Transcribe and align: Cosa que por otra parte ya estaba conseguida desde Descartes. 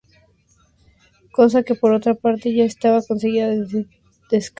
Cosa 1.37 1.61
que 1.61 1.75
por 1.75 1.91
otra 1.93 2.15
parte 2.15 2.55
ya 2.55 2.63
estaba 2.65 3.03
conseguida 3.07 3.49
desde 3.49 3.85
Descartes. 4.31 4.49